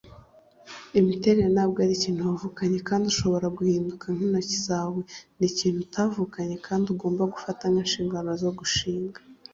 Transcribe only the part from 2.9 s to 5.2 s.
udashobora guhinduka, nk'intoki zawe.